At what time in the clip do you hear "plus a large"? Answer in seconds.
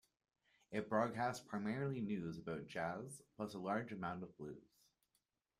3.37-3.91